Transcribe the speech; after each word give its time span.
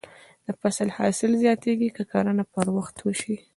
د 0.45 0.47
فصل 0.59 0.87
حاصل 0.97 1.31
زیاتېږي 1.43 1.89
که 1.95 2.03
کرنه 2.11 2.43
پر 2.53 2.65
وخت 2.77 2.95
وشي. 3.01 3.35